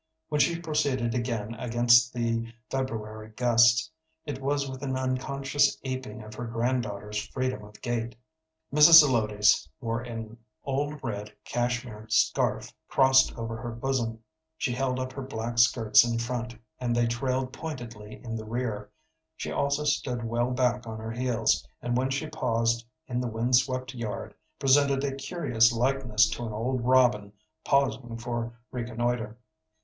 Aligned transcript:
When 0.29 0.41
she 0.41 0.59
proceeded 0.59 1.13
again 1.13 1.53
against 1.59 2.11
the 2.11 2.51
February 2.71 3.29
gusts, 3.35 3.91
it 4.25 4.41
was 4.41 4.67
with 4.67 4.81
an 4.81 4.97
unconscious 4.97 5.77
aping 5.83 6.23
of 6.23 6.33
her 6.33 6.47
granddaughter's 6.47 7.27
freedom 7.27 7.63
of 7.63 7.79
gait. 7.83 8.15
Mrs. 8.73 9.01
Zelotes 9.01 9.69
wore 9.79 10.01
an 10.01 10.37
old 10.63 11.03
red 11.03 11.31
cashmere 11.45 12.07
scarf 12.09 12.73
crossed 12.87 13.35
over 13.37 13.55
her 13.57 13.69
bosom; 13.69 14.21
she 14.57 14.71
held 14.71 14.99
up 14.99 15.13
her 15.13 15.21
black 15.21 15.59
skirts 15.59 16.03
in 16.03 16.17
front, 16.17 16.55
and 16.79 16.95
they 16.95 17.05
trailed 17.05 17.53
pointedly 17.53 18.21
in 18.23 18.35
the 18.35 18.43
rear; 18.43 18.89
she 19.37 19.51
also 19.51 19.83
stood 19.83 20.23
well 20.23 20.49
back 20.49 20.87
on 20.87 20.97
her 20.97 21.11
heels, 21.11 21.63
and 21.79 21.95
when 21.95 22.09
she 22.09 22.25
paused 22.25 22.83
in 23.05 23.21
the 23.21 23.27
wind 23.27 23.55
swept 23.55 23.93
yard 23.93 24.33
presented 24.57 25.03
a 25.03 25.13
curious 25.13 25.71
likeness 25.71 26.27
to 26.31 26.43
an 26.43 26.53
old 26.53 26.81
robin 26.85 27.31
pausing 27.63 28.17
for 28.17 28.57
reconnoitre. 28.71 29.37